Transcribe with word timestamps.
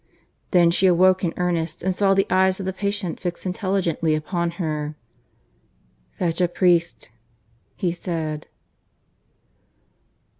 Then 0.49 0.71
she 0.71 0.87
awoke 0.87 1.23
in 1.23 1.31
earnest, 1.37 1.83
and 1.83 1.93
saw 1.93 2.15
the 2.15 2.25
eyes 2.27 2.59
of 2.59 2.65
the 2.65 2.73
patient 2.73 3.19
fixed 3.19 3.45
intelligently 3.45 4.15
upon 4.15 4.49
her. 4.57 4.95
"Fetch 6.17 6.41
a 6.41 6.47
priest," 6.47 7.11
he 7.75 7.91
said. 7.93 8.47